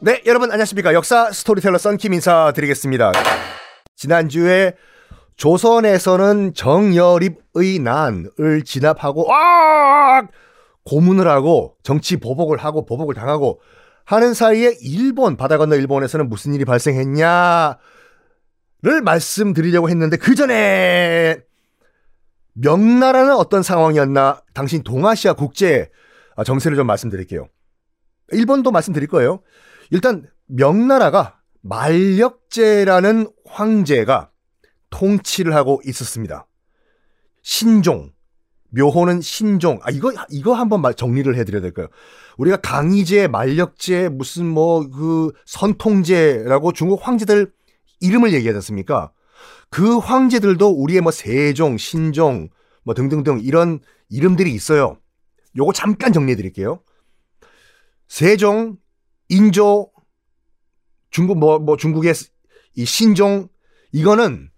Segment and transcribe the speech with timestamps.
[0.00, 0.94] 네, 여러분 안녕하십니까.
[0.94, 3.10] 역사 스토리텔러 썬킴 인사드리겠습니다.
[3.96, 4.74] 지난주에
[5.34, 10.22] 조선에서는 정여립의 난을 진압하고 아!
[10.84, 13.60] 고문을 하고 정치 보복을 하고 보복을 당하고
[14.04, 17.76] 하는 사이에 일본 바다 건너 일본에서는 무슨 일이 발생했냐를
[19.02, 21.40] 말씀드리려고 했는데 그 전에
[22.52, 25.90] 명나라는 어떤 상황이었나 당신 동아시아 국제
[26.44, 27.48] 정세를 좀 말씀드릴게요.
[28.32, 29.40] 일본도 말씀드릴 거예요.
[29.90, 34.30] 일단 명나라가 만력제라는 황제가
[34.90, 36.46] 통치를 하고 있었습니다.
[37.42, 38.12] 신종,
[38.70, 39.78] 묘호는 신종.
[39.82, 41.88] 아 이거 이거 한번 정리를 해드려야 될까요?
[42.36, 47.52] 우리가 강희제, 만력제, 무슨 뭐 그 선통제라고 중국 황제들
[48.00, 49.12] 이름을 얘기하지 않습니까?
[49.70, 52.48] 그 황제들도 우리의 뭐 세종, 신종,
[52.84, 54.98] 뭐 등등등 이런 이름들이 있어요.
[55.56, 56.80] 요거 잠깐 정리해 드릴게요.
[58.08, 58.76] 세종,
[59.28, 59.90] 인조,
[61.10, 62.14] 중국 뭐, 뭐 중국의
[62.74, 63.48] 이 신종
[63.92, 64.50] 이거는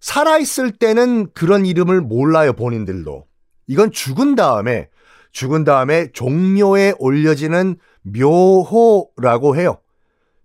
[0.00, 3.26] 살아있을 때는 그런 이름을 몰라요, 본인들도.
[3.68, 4.90] 이건 죽은 다음에,
[5.30, 9.78] 죽은 다음에 종묘에 올려지는 묘호라고 해요.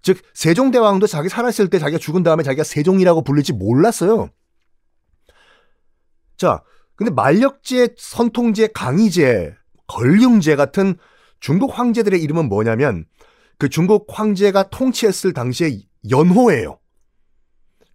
[0.03, 4.29] 즉, 세종대왕도 자기 살아있을 때 자기가 죽은 다음에 자기가 세종이라고 부를지 몰랐어요.
[6.37, 6.63] 자,
[6.95, 9.55] 근데 만력제, 선통제, 강희제,
[9.87, 10.97] 걸륭제 같은
[11.39, 13.05] 중국 황제들의 이름은 뭐냐면
[13.57, 16.79] 그 중국 황제가 통치했을 당시에 연호예요.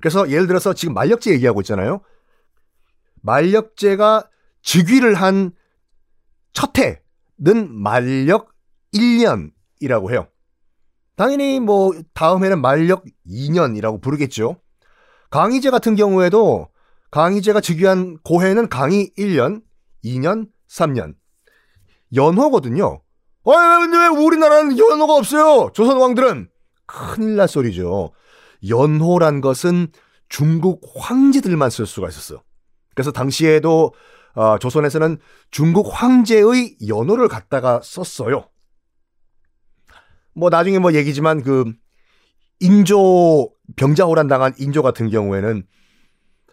[0.01, 2.03] 그래서 예를 들어서 지금 만력제 얘기하고 있잖아요.
[3.23, 4.29] 만력제가
[4.63, 5.53] 즉위를 한
[6.53, 8.53] 첫 해는 만력
[8.95, 10.29] 1년이라고 해요.
[11.17, 14.57] 당연히 뭐 다음에는 만력 2년이라고 부르겠죠.
[15.31, 16.69] 강희제 같은 경우에도
[17.11, 19.63] 강희제가 즉위한 고해는 강희 1년,
[20.05, 21.15] 2년, 3년.
[22.15, 23.03] 연호거든요.
[23.45, 25.71] 어, 근데 왜 우리나라는 연호가 없어요?
[25.75, 26.49] 조선 왕들은
[26.87, 28.13] 큰일 날 소리죠.
[28.69, 29.89] 연호란 것은
[30.29, 32.43] 중국 황제들만 쓸 수가 있었어.
[32.95, 33.93] 그래서 당시에도
[34.35, 35.19] 어, 조선에서는
[35.51, 38.49] 중국 황제의 연호를 갖다가 썼어요.
[40.35, 41.73] 뭐 나중에 뭐 얘기지만 그
[42.61, 45.67] 인조 병자호란 당한 인조 같은 경우에는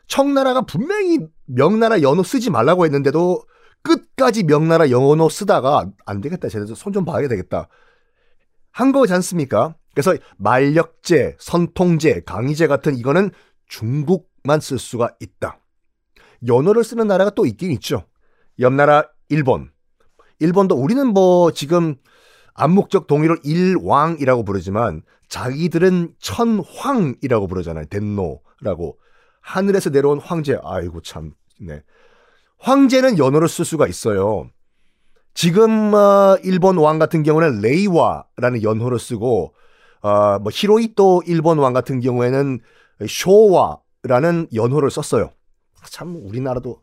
[0.07, 3.43] 청나라가 분명히 명나라 연호 쓰지 말라고 했는데도
[3.83, 6.49] 끝까지 명나라 연호 쓰다가 안 되겠다.
[6.49, 7.67] 쟤네들 손 좀 봐야 되겠다.
[8.71, 9.75] 한 거지 않습니까?
[9.93, 13.31] 그래서 만력제, 선통제, 강희제 같은 이거는
[13.67, 15.59] 중국만 쓸 수가 있다.
[16.47, 18.05] 연호를 쓰는 나라가 또 있긴 있죠.
[18.59, 19.71] 옆나라 일본.
[20.39, 21.95] 일본도 우리는 뭐 지금
[22.53, 27.85] 암묵적 동의를 일왕이라고 부르지만 자기들은 천황이라고 부르잖아요.
[27.85, 28.97] 덴노라고.
[29.41, 30.57] 하늘에서 내려온 황제.
[30.63, 31.33] 아이고 참.
[31.59, 31.83] 네.
[32.59, 34.49] 황제는 연호를 쓸 수가 있어요.
[35.33, 39.53] 지금 어, 일본 왕 같은 경우는 레이와라는 연호를 쓰고
[40.01, 42.59] 어, 뭐 히로이토 일본 왕 같은 경우에는
[43.07, 45.31] 쇼와라는 연호를 썼어요.
[45.89, 46.81] 참 우리나라도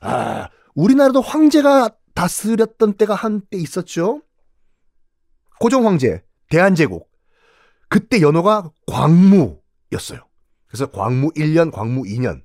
[0.00, 4.22] 아 우리나라도 황제가 다스렸던 때가 한때 있었죠.
[5.60, 7.08] 고종 황제 대한제국
[7.88, 10.20] 그때 연호가 광무였어요.
[10.66, 12.42] 그래서 광무 1년, 광무 2년.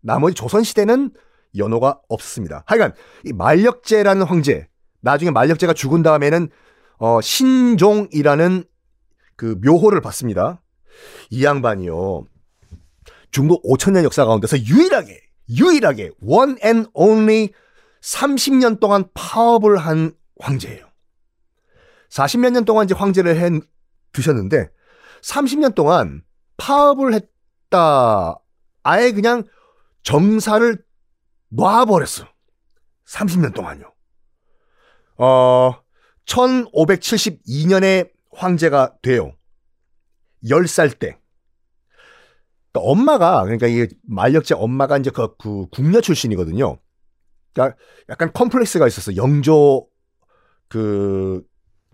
[0.00, 1.10] 나머지 조선 시대는
[1.56, 2.62] 연호가 없습니다.
[2.66, 2.92] 하여간
[3.24, 4.68] 이 만력제라는 황제
[5.00, 6.48] 나중에 만력제가 죽은 다음에는
[6.98, 8.64] 어, 신종이라는
[9.36, 10.60] 그 묘호를 받습니다.
[11.30, 12.24] 이 양반이요.
[13.30, 15.20] 중국 5천년 역사 가운데서 유일하게
[15.50, 17.50] 유일하게 one and only
[18.02, 20.86] 30년 동안 파업을 한 황제예요.
[22.10, 23.60] 40몇 년 동안 이제 황제를 해
[24.12, 24.70] 두셨는데
[25.22, 26.22] 30년 동안
[26.56, 28.38] 파업을 했다.
[28.82, 29.44] 아예 그냥
[30.02, 30.82] 정사를
[31.48, 32.26] 놔버렸어.
[33.06, 33.92] 30년 동안요.
[35.16, 35.74] 어,
[36.26, 39.32] 1572년에 황제가 돼요.
[40.44, 41.18] 10살 때.
[42.70, 46.78] 그러니까 엄마가, 그러니까 이 만력제 엄마가 이제 그, 그 궁녀 출신이거든요.
[47.52, 47.76] 그러니까
[48.08, 49.16] 약간 컴플렉스가 있었어.
[49.16, 49.88] 영조
[50.68, 51.42] 그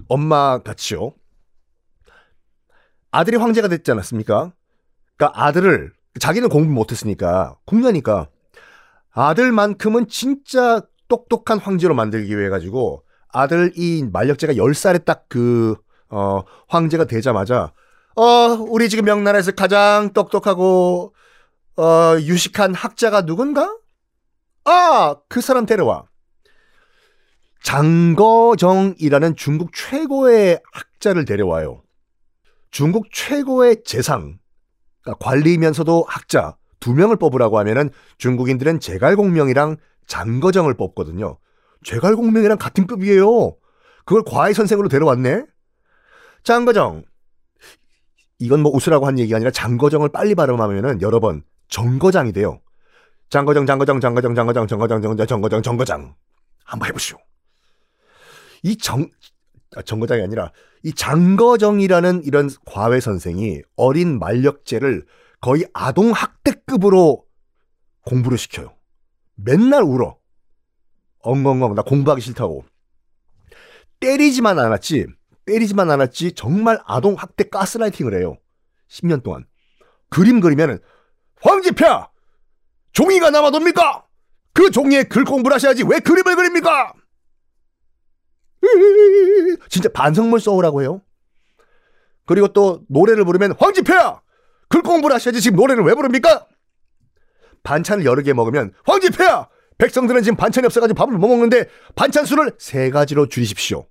[0.08, 1.14] 엄마 같이요.
[3.10, 4.52] 아들이 황제가 됐지 않았습니까?
[5.16, 8.28] 그러니까 아들을 자기는 공부 못했으니까 궁녀니까
[9.14, 15.76] 아들만큼은 진짜 똑똑한 황제로 만들기 위해 가지고 아들 이 만력제가 10살에 딱그
[16.10, 17.72] 어, 황제가 되자마자
[18.16, 21.14] 어, 우리 지금 명나라에서 가장 똑똑하고
[21.76, 23.76] 어, 유식한 학자가 누군가?
[24.64, 26.04] 아, 그 사람 데려와.
[27.62, 31.82] 장거정이라는 중국 최고의 학자를 데려와요.
[32.70, 34.38] 중국 최고의 재상,
[35.02, 37.88] 그러니까 관리면서도 학자, 두 명을 뽑으라고 하면은
[38.18, 41.38] 중국인들은 제갈공명이랑 장거정을 뽑거든요.
[41.82, 43.56] 제갈공명이랑 같은 급이에요.
[44.04, 45.46] 그걸 과외 선생으로 데려왔네.
[46.42, 47.04] 장거정,
[48.38, 52.60] 이건 뭐 웃으라고 한 얘기가 아니라 장거정을 빨리 발음하면은 여러 번 정거장이 돼요.
[53.30, 56.14] 장거정, 장거정, 장거정, 장거정, 정거정, 정거정, 정거정, 정거장.
[56.66, 57.16] 한번 해보시오.
[58.62, 59.08] 이 정,
[59.74, 60.52] 아, 정거장이 아니라
[60.82, 65.06] 이 장거정이라는 이런 과외 선생이 어린 만력제를
[65.44, 67.26] 거의 아동 학대급으로
[68.06, 68.74] 공부를 시켜요.
[69.34, 70.16] 맨날 울어.
[71.18, 72.64] 엉엉엉 나 공부하기 싫다고.
[74.00, 75.06] 때리지만 않았지.
[75.44, 78.38] 때리지만 않았지 정말 아동 학대 가스라이팅을 해요.
[78.88, 79.44] 10년 동안.
[80.08, 80.78] 그림 그리면은
[81.42, 81.84] 황지표
[82.92, 84.06] 종이가 남아돕니까?
[84.54, 86.94] 그 종이에 글 공부를 하셔야지 왜 그림을 그립니까?
[89.68, 91.02] 진짜 반성문 써오라고 해요.
[92.24, 94.23] 그리고 또 노래를 부르면 황지표야!
[94.74, 96.48] 글 공부를 하셔야지 지금 노래를 왜 부릅니까?
[97.62, 99.48] 반찬을 여러 개 먹으면 황지표야!
[99.78, 103.86] 백성들은 지금 반찬이 없어가지고 밥을 못 먹는데 반찬 수를 세 가지로 줄이십시오.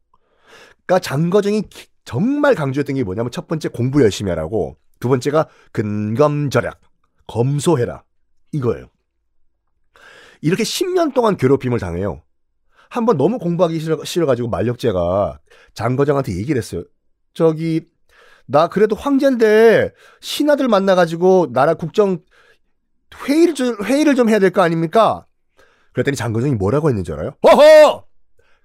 [0.85, 1.63] 그러니까 장거정이
[2.03, 6.81] 정말 강조했던 게 뭐냐면 첫 번째 공부 열심히 하라고 두 번째가 근검절약
[7.27, 8.03] 검소해라
[8.51, 8.89] 이거예요.
[10.41, 12.21] 이렇게 10년 동안 괴롭힘을 당해요.
[12.89, 15.39] 한번 너무 공부하기 싫어, 싫어가지고 만력제가
[15.75, 16.83] 장거정한테 얘기를 했어요.
[17.33, 17.87] 저기
[18.45, 19.91] 나 그래도 황제인데
[20.21, 22.19] 신하들 만나가지고 나라 국정
[23.27, 25.25] 회의를 좀, 회의를 좀 해야 될 거 아닙니까?
[25.93, 27.35] 그랬더니 장거정이 뭐라고 했는지 알아요?
[27.45, 28.05] 허허!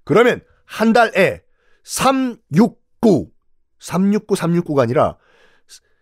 [0.05, 1.43] 그러면 한 달에
[1.85, 3.31] 369,
[3.79, 5.19] 369, 369가 아니라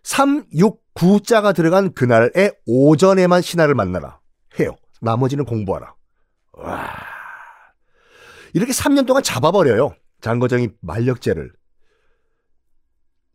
[0.03, 4.19] 369자가 들어간 그날의 오전에만 신하를 만나라.
[4.59, 4.75] 해요.
[5.01, 5.93] 나머지는 공부하라.
[6.53, 6.89] 와.
[8.53, 9.93] 이렇게 3년 동안 잡아버려요.
[10.21, 11.51] 장거정이 만력제를.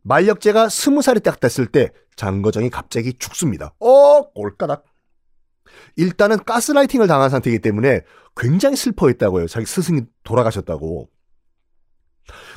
[0.02, 3.74] 만력제가 20살이 딱 됐을 때 장거정이 갑자기 죽습니다.
[3.80, 4.84] 어, 꼴까닥.
[5.96, 8.02] 일단은 가스라이팅을 당한 상태이기 때문에
[8.36, 9.46] 굉장히 슬퍼했다고요.
[9.46, 11.08] 자기 스승이 돌아가셨다고.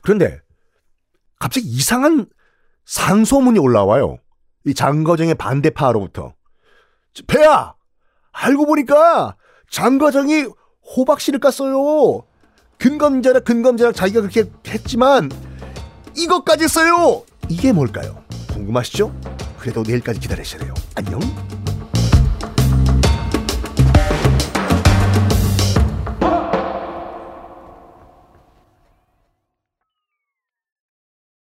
[0.03, 0.41] 그런데
[1.39, 2.27] 갑자기 이상한
[2.85, 4.17] 상소문이 올라와요.
[4.65, 6.33] 이 장거정의 반대파로부터.
[7.27, 7.75] 배야!
[8.31, 9.37] 알고 보니까
[9.69, 10.45] 장거정이
[10.95, 12.25] 호박씨를 깠어요.
[12.77, 15.29] 근검자락 근검자락 자기가 그렇게 했지만
[16.15, 17.23] 이것까지 써요.
[17.49, 18.23] 이게 뭘까요?
[18.53, 19.13] 궁금하시죠?
[19.59, 20.73] 그래도 내일까지 기다리셔야 돼요.
[20.95, 21.19] 안녕.